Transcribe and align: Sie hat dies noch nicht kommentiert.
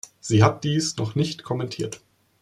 Sie 0.19 0.43
hat 0.43 0.63
dies 0.63 0.97
noch 0.97 1.13
nicht 1.13 1.43
kommentiert. 1.43 2.01